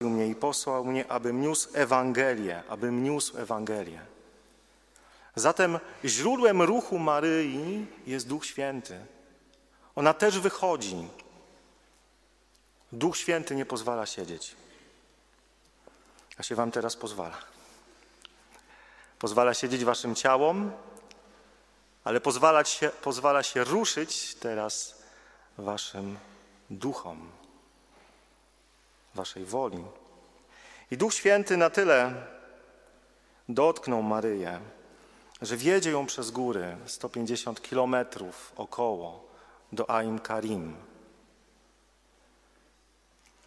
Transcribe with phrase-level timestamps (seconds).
[0.00, 4.00] mnie i posłał mnie, abym niósł Ewangelię, abym niósł Ewangelię.
[5.36, 9.06] Zatem źródłem ruchu Maryi jest Duch Święty.
[9.96, 11.08] Ona też wychodzi.
[12.92, 14.56] Duch Święty nie pozwala siedzieć.
[16.36, 17.38] A się wam teraz pozwala.
[19.18, 20.72] Pozwala siedzieć waszym ciałom,
[22.04, 25.02] ale pozwala się, pozwala się ruszyć teraz
[25.56, 26.18] waszym
[26.70, 27.30] duchom,
[29.18, 29.84] waszej woli.
[30.90, 31.98] I Duch Święty na tyle
[33.48, 34.60] dotknął Maryję,
[35.42, 39.28] że wiedzie ją przez góry 150 kilometrów około
[39.72, 40.76] do Aim Karim.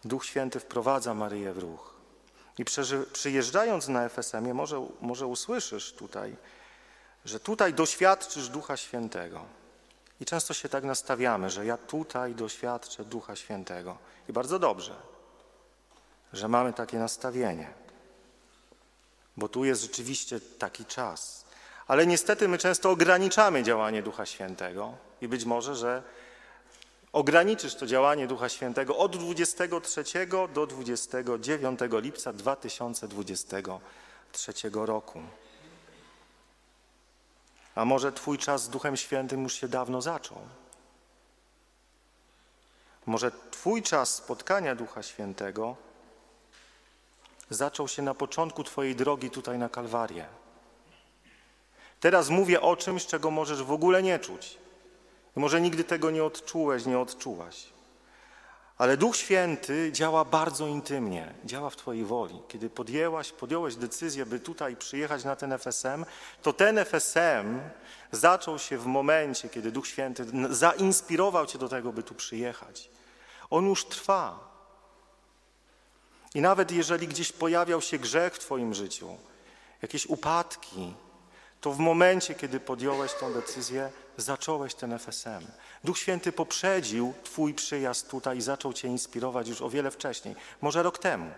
[0.04, 1.94] Duch Święty wprowadza Maryję w ruch.
[2.58, 2.64] I
[3.12, 6.36] przyjeżdżając na FSM, może, może usłyszysz tutaj,
[7.24, 9.44] że tutaj doświadczysz Ducha Świętego.
[10.20, 13.98] I często się tak nastawiamy, że ja tutaj doświadczę Ducha Świętego.
[14.28, 14.94] I bardzo dobrze,
[16.32, 17.70] że mamy takie nastawienie,
[19.36, 21.44] bo tu jest rzeczywiście taki czas.
[21.86, 26.02] Ale niestety my często ograniczamy działanie Ducha Świętego i być może, że
[27.12, 30.04] ograniczysz to działanie Ducha Świętego od 23
[30.54, 35.22] do 29 lipca 2023 roku.
[37.74, 40.38] A może Twój czas z Duchem Świętym już się dawno zaczął?
[43.06, 45.76] Może Twój czas spotkania Ducha Świętego
[47.54, 50.26] zaczął się na początku Twojej drogi tutaj na Kalwarię.
[52.00, 54.58] Teraz mówię o czymś, czego możesz w ogóle nie czuć.
[55.36, 57.72] Może nigdy tego nie odczułeś, nie odczułaś.
[58.78, 62.42] Ale Duch Święty działa bardzo intymnie, działa w Twojej woli.
[62.48, 66.04] Kiedy podjęłaś, podjąłeś decyzję, by tutaj przyjechać na ten FSM,
[66.42, 67.60] to ten FSM
[68.12, 72.90] zaczął się w momencie, kiedy Duch Święty zainspirował Cię do tego, by tu przyjechać.
[73.50, 74.51] On już trwa.
[76.34, 79.16] I nawet jeżeli gdzieś pojawiał się grzech w Twoim życiu,
[79.82, 80.94] jakieś upadki,
[81.60, 85.46] to w momencie, kiedy podjąłeś tę decyzję, zacząłeś ten FSM.
[85.84, 90.82] Duch Święty poprzedził Twój przyjazd tutaj i zaczął Cię inspirować już o wiele wcześniej, może
[90.82, 91.30] rok temu.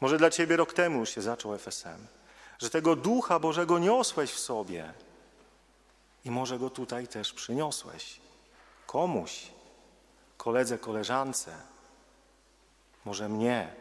[0.00, 2.06] Może dla Ciebie rok temu już się zaczął FSM.
[2.58, 4.92] Że tego Ducha Bożego niosłeś w sobie
[6.24, 8.20] i może go tutaj też przyniosłeś.
[8.86, 9.46] Komuś,
[10.36, 11.52] koledze, koleżance,
[13.04, 13.74] może mnie,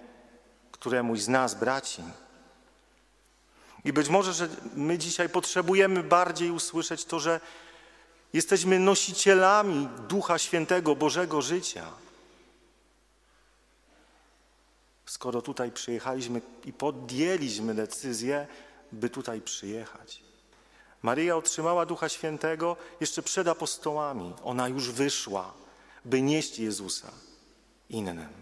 [0.81, 2.03] któremuś z nas, braci.
[3.83, 7.39] I być może, że my dzisiaj potrzebujemy bardziej usłyszeć to, że
[8.33, 11.85] jesteśmy nosicielami Ducha Świętego, Bożego życia.
[15.05, 18.47] Skoro tutaj przyjechaliśmy i podjęliśmy decyzję,
[18.91, 20.23] by tutaj przyjechać.
[21.01, 24.33] Maryja otrzymała Ducha Świętego jeszcze przed apostołami.
[24.43, 25.53] Ona już wyszła,
[26.05, 27.11] by nieść Jezusa
[27.89, 28.40] innym.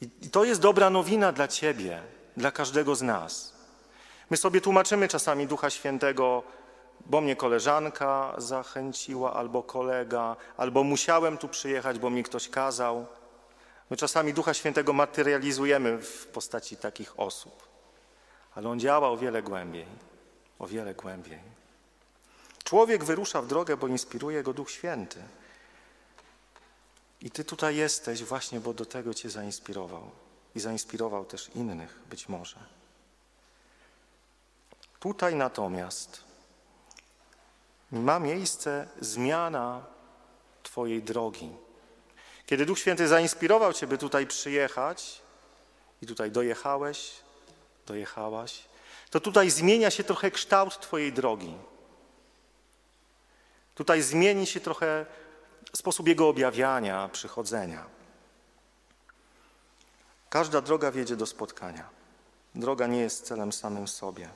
[0.00, 2.02] I to jest dobra nowina dla Ciebie,
[2.36, 3.52] dla każdego z nas.
[4.30, 6.42] My sobie tłumaczymy czasami Ducha Świętego,
[7.06, 13.06] bo mnie koleżanka zachęciła, albo kolega, albo musiałem tu przyjechać, bo mi ktoś kazał.
[13.90, 17.68] My czasami Ducha Świętego materializujemy w postaci takich osób,
[18.54, 19.86] ale on działa o wiele głębiej,
[20.58, 21.38] o wiele głębiej.
[22.64, 25.18] Człowiek wyrusza w drogę, bo inspiruje go Duch Święty.
[27.20, 30.10] I Ty tutaj jesteś właśnie, bo do tego Cię zainspirował
[30.54, 32.56] i zainspirował też innych być może.
[35.00, 36.20] Tutaj natomiast
[37.92, 39.86] ma miejsce zmiana
[40.62, 41.50] Twojej drogi.
[42.46, 45.22] Kiedy Duch Święty zainspirował Cię, by tutaj przyjechać
[46.02, 47.12] i tutaj dojechałeś,
[47.86, 48.62] dojechałaś,
[49.10, 51.54] to tutaj zmienia się trochę kształt Twojej drogi.
[53.74, 55.06] Tutaj zmieni się trochę
[55.76, 57.84] sposób Jego objawiania, przychodzenia.
[60.30, 61.88] Każda droga wiedzie do spotkania.
[62.54, 64.28] Droga nie jest celem samym sobie.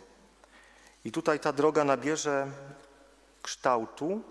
[1.04, 2.46] I tutaj ta droga nabierze
[3.42, 4.22] kształtu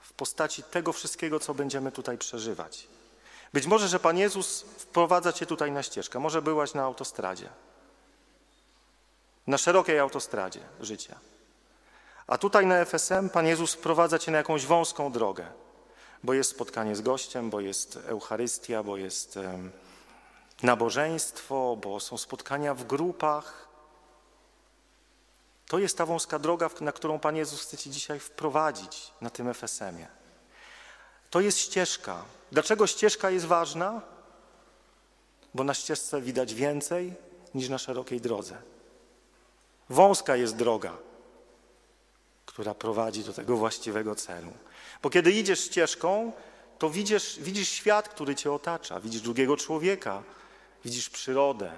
[0.00, 2.88] w postaci tego wszystkiego, co będziemy tutaj przeżywać.
[3.52, 6.18] Być może, że Pan Jezus wprowadza Cię tutaj na ścieżkę.
[6.18, 7.48] Może byłaś na autostradzie.
[9.46, 11.18] Na szerokiej autostradzie życia.
[12.26, 15.46] A tutaj na FSM Pan Jezus wprowadza Cię na jakąś wąską drogę
[16.22, 19.38] bo jest spotkanie z gościem, bo jest Eucharystia, bo jest
[20.62, 23.68] nabożeństwo, bo są spotkania w grupach.
[25.68, 29.54] To jest ta wąska droga, na którą Pan Jezus chce Ci dzisiaj wprowadzić na tym
[29.54, 30.08] FSM-ie.
[31.30, 32.24] To jest ścieżka.
[32.52, 34.02] Dlaczego ścieżka jest ważna?
[35.54, 37.14] Bo na ścieżce widać więcej
[37.54, 38.56] niż na szerokiej drodze.
[39.90, 40.96] Wąska jest droga,
[42.52, 44.52] która prowadzi do tego właściwego celu.
[45.02, 46.32] Bo kiedy idziesz ścieżką,
[46.78, 50.22] to widzisz, widzisz świat, który cię otacza, widzisz drugiego człowieka,
[50.84, 51.72] widzisz przyrodę,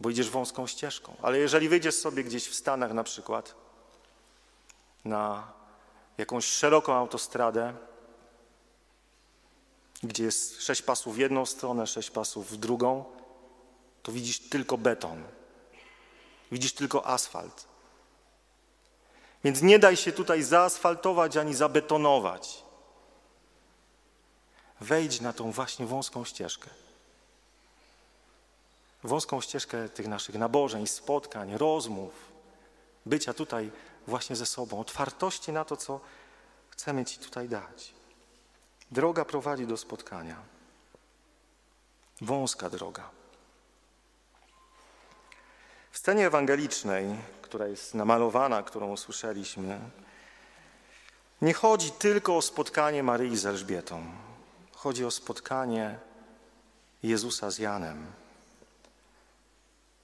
[0.00, 1.16] bo idziesz wąską ścieżką.
[1.22, 3.54] Ale jeżeli wyjdziesz sobie gdzieś w Stanach na przykład,
[5.04, 5.52] na
[6.18, 7.74] jakąś szeroką autostradę,
[10.02, 13.04] gdzie jest sześć pasów w jedną stronę, sześć pasów w drugą,
[14.02, 15.22] to widzisz tylko beton.
[16.52, 17.69] Widzisz tylko asfalt.
[19.44, 22.64] Więc nie daj się tutaj zaasfaltować ani zabetonować.
[24.80, 26.70] Wejdź na tą właśnie wąską ścieżkę.
[29.02, 32.12] Wąską ścieżkę tych naszych nabożeń, spotkań, rozmów,
[33.06, 33.70] bycia tutaj
[34.06, 36.00] właśnie ze sobą, otwartości na to, co
[36.70, 37.94] chcemy Ci tutaj dać.
[38.90, 40.36] Droga prowadzi do spotkania.
[42.20, 43.10] Wąska droga.
[45.90, 47.16] W scenie ewangelicznej,
[47.50, 49.80] która jest namalowana, którą usłyszeliśmy,
[51.42, 54.02] nie chodzi tylko o spotkanie Maryi z Elżbietą.
[54.72, 55.98] Chodzi o spotkanie
[57.02, 58.06] Jezusa z Janem.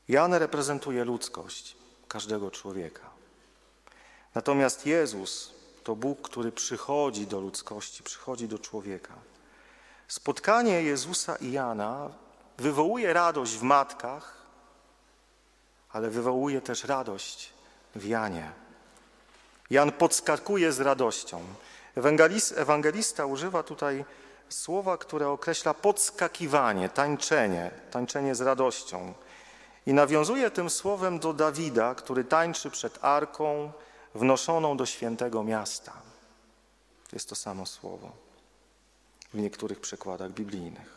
[0.08, 1.76] Jan reprezentuje ludzkość
[2.08, 3.10] każdego człowieka.
[4.34, 5.52] Natomiast Jezus
[5.84, 9.14] to Bóg, który przychodzi do ludzkości, przychodzi do człowieka.
[10.08, 12.10] Spotkanie Jezusa i Jana
[12.58, 14.45] wywołuje radość w matkach,
[15.96, 17.52] ale wywołuje też radość
[17.94, 18.50] w Janie.
[19.70, 21.40] Jan podskakuje z radością.
[22.56, 24.04] Ewangelista używa tutaj
[24.48, 29.14] słowa, które określa podskakiwanie, tańczenie, tańczenie z radością.
[29.86, 33.72] I nawiązuje tym słowem do Dawida, który tańczy przed arką
[34.14, 35.92] wnoszoną do świętego miasta.
[37.12, 38.12] Jest to samo słowo
[39.34, 40.96] w niektórych przekładach biblijnych.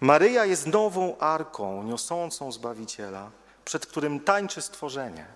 [0.00, 3.30] Maryja jest nową arką niosącą Zbawiciela,
[3.68, 5.26] przed którym tańczy stworzenie.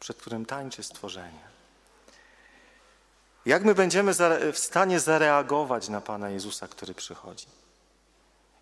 [0.00, 1.48] Przed którym tańczy stworzenie.
[3.46, 4.14] Jak my będziemy
[4.52, 7.46] w stanie zareagować na Pana Jezusa, który przychodzi?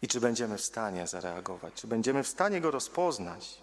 [0.03, 1.75] I czy będziemy w stanie zareagować?
[1.75, 3.59] Czy będziemy w stanie Go rozpoznać?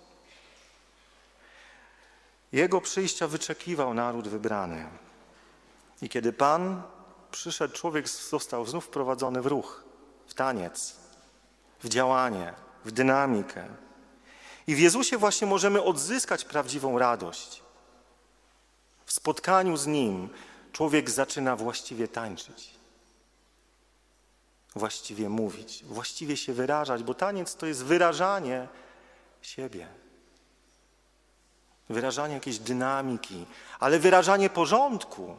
[2.52, 4.90] Jego przyjścia wyczekiwał naród wybrany.
[6.02, 6.84] I kiedy Pan
[7.32, 9.84] przyszedł, człowiek został znów wprowadzony w ruch,
[10.28, 10.96] w taniec,
[11.84, 13.68] w działanie, w dynamikę.
[14.68, 17.64] I w Jezusie właśnie możemy odzyskać prawdziwą radość.
[19.06, 20.30] W spotkaniu z Nim
[20.72, 22.70] człowiek zaczyna właściwie tańczyć,
[24.76, 28.68] właściwie mówić, właściwie się wyrażać, bo taniec to jest wyrażanie
[29.42, 29.88] siebie
[31.90, 33.46] wyrażanie jakiejś dynamiki,
[33.80, 35.36] ale wyrażanie porządku.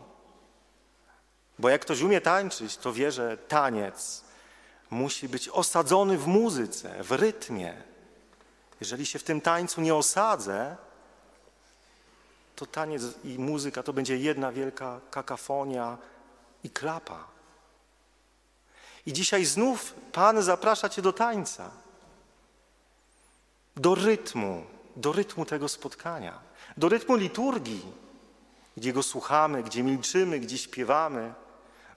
[1.58, 4.23] Bo jak ktoś umie tańczyć, to wie, że taniec
[4.94, 7.82] musi być osadzony w muzyce, w rytmie.
[8.80, 10.76] Jeżeli się w tym tańcu nie osadzę,
[12.56, 15.98] to taniec i muzyka to będzie jedna wielka kakafonia
[16.64, 17.26] i klapa.
[19.06, 21.70] I dzisiaj znów Pan zaprasza Cię do tańca,
[23.76, 24.64] do rytmu,
[24.96, 26.40] do rytmu tego spotkania,
[26.76, 27.92] do rytmu liturgii,
[28.76, 31.34] gdzie go słuchamy, gdzie milczymy, gdzie śpiewamy,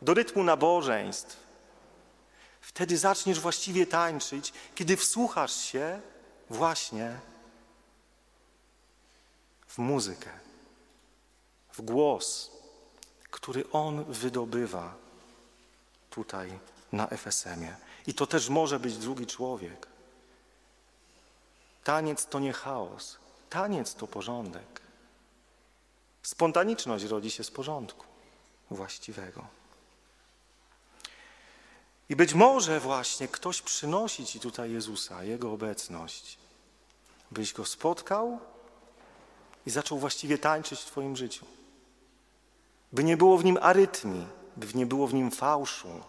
[0.01, 1.46] do rytmu nabożeństw.
[2.77, 6.01] Wtedy zaczniesz właściwie tańczyć, kiedy wsłuchasz się
[6.49, 7.19] właśnie
[9.67, 10.29] w muzykę,
[11.73, 12.51] w głos,
[13.31, 14.95] który On wydobywa
[16.09, 16.59] tutaj
[16.91, 17.75] na FSM-ie.
[18.07, 19.87] I to też może być drugi człowiek.
[21.83, 23.17] Taniec to nie chaos,
[23.49, 24.81] taniec to porządek.
[26.23, 28.05] Spontaniczność rodzi się z porządku
[28.71, 29.47] właściwego.
[32.09, 36.37] I być może właśnie ktoś przynosi Ci tutaj Jezusa, Jego obecność,
[37.31, 38.39] byś Go spotkał
[39.65, 41.45] i zaczął właściwie tańczyć w Twoim życiu.
[42.91, 46.01] By nie było w nim arytmii, by nie było w nim fałszu.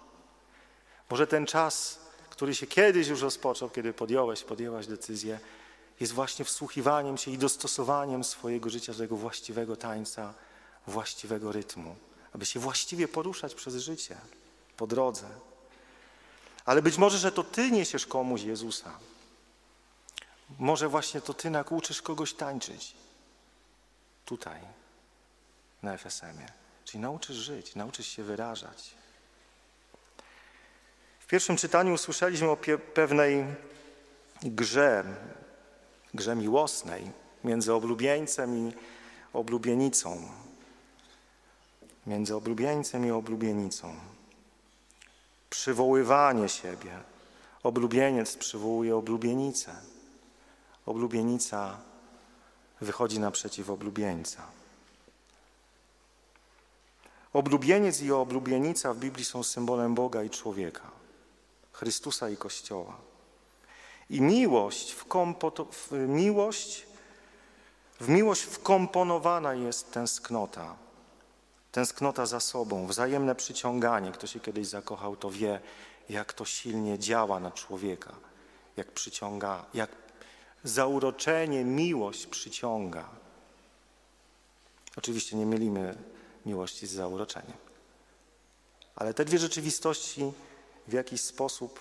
[1.10, 1.98] Może ten czas,
[2.30, 5.40] który się kiedyś już rozpoczął, kiedy podjąłeś, podjęłaś decyzję,
[6.00, 10.34] jest właśnie wsłuchiwaniem się i dostosowaniem swojego życia do tego właściwego tańca,
[10.86, 11.96] właściwego rytmu,
[12.32, 14.16] aby się właściwie poruszać przez życie,
[14.76, 15.26] po drodze.
[16.68, 18.98] Ale być może, że to Ty niesiesz komuś Jezusa.
[20.58, 22.94] Może właśnie to Ty nauczysz kogoś tańczyć.
[24.24, 24.60] Tutaj,
[25.82, 26.52] na FSM-ie.
[26.84, 28.94] Czyli nauczysz żyć, nauczysz się wyrażać.
[31.20, 32.56] W pierwszym czytaniu usłyszeliśmy o
[32.94, 33.44] pewnej
[34.42, 35.04] grze
[36.14, 37.10] grze miłosnej
[37.44, 38.72] między oblubieńcem i
[39.32, 40.28] oblubienicą.
[42.06, 44.17] Między oblubieńcem i oblubienicą.
[45.50, 46.98] Przywoływanie siebie.
[47.62, 49.76] Oblubieniec przywołuje oblubienicę.
[50.86, 51.76] Oblubienica
[52.80, 54.42] wychodzi naprzeciw oblubieńca.
[57.32, 60.90] Oblubieniec i oblubienica w Biblii są symbolem Boga i człowieka,
[61.72, 62.96] Chrystusa i Kościoła.
[64.10, 65.06] I miłość, w
[66.08, 66.86] miłość,
[68.00, 70.76] w miłość wkomponowana jest tęsknota.
[71.78, 74.12] Tęsknota za sobą, wzajemne przyciąganie.
[74.12, 75.60] Kto się kiedyś zakochał, to wie,
[76.08, 78.12] jak to silnie działa na człowieka,
[78.76, 79.90] jak przyciąga, jak
[80.64, 83.08] zauroczenie, miłość przyciąga.
[84.96, 85.98] Oczywiście nie mylimy
[86.46, 87.56] miłości z zauroczeniem.
[88.96, 90.32] Ale te dwie rzeczywistości
[90.88, 91.80] w jakiś sposób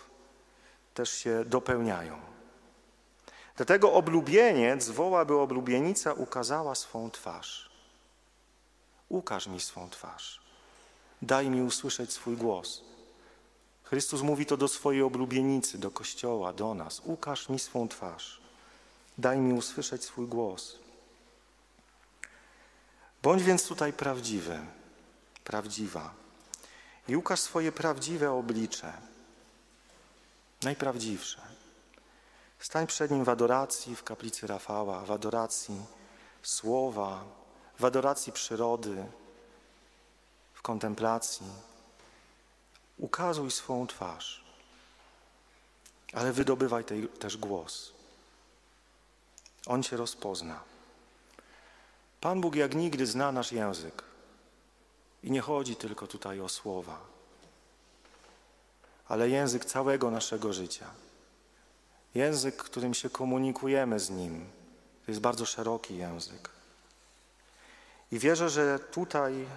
[0.93, 2.19] też się dopełniają.
[3.55, 7.76] Dlatego oblubieniec woła, by oblubienica ukazała swą twarz.
[9.09, 10.41] Ukaż mi swą twarz.
[11.21, 12.81] Daj mi usłyszeć swój głos.
[13.83, 17.01] Chrystus mówi to do swojej oblubienicy, do Kościoła, do nas.
[17.03, 18.41] Ukaż mi swą twarz.
[19.17, 20.75] Daj mi usłyszeć swój głos.
[23.23, 24.59] Bądź więc tutaj prawdziwy,
[25.43, 26.13] prawdziwa
[27.07, 28.93] i ukaż swoje prawdziwe oblicze,
[30.63, 31.41] najprawdziwsze.
[32.59, 35.85] Stań przed Nim w adoracji w kaplicy Rafała, w adoracji
[36.43, 37.23] słowa,
[37.79, 39.05] w adoracji przyrody,
[40.53, 41.47] w kontemplacji.
[42.97, 44.43] Ukazuj swą twarz,
[46.13, 47.91] ale wydobywaj tej, też głos.
[49.65, 50.59] On Cię rozpozna.
[52.21, 54.03] Pan Bóg jak nigdy zna nasz język.
[55.23, 56.99] I nie chodzi tylko tutaj o słowa,
[59.07, 60.89] ale język całego naszego życia.
[62.15, 64.49] Język, którym się komunikujemy z Nim.
[65.05, 66.56] To jest bardzo szeroki język.
[68.11, 69.47] I wierzę, że tutaj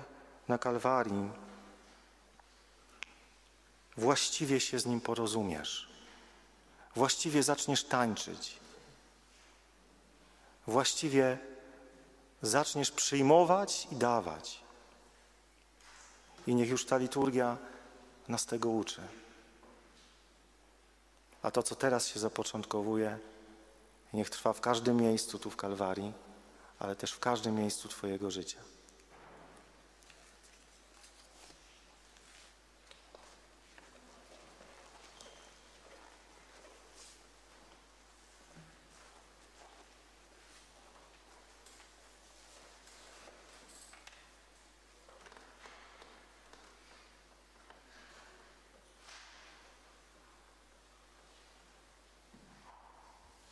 [0.49, 1.31] na Kalwarii
[3.97, 5.91] właściwie się z Nim porozumiesz.
[6.95, 8.57] Właściwie zaczniesz tańczyć.
[10.67, 11.39] Właściwie
[12.43, 14.61] zaczniesz przyjmować i dawać.
[16.47, 17.57] I niech już ta liturgia
[18.29, 19.03] nas tego uczy.
[21.43, 23.19] A to, co teraz się zapoczątkowuje,
[24.13, 26.13] niech trwa w każdym miejscu tu w Kalwarii,
[26.81, 28.59] ale też w każdym miejscu Twojego życia.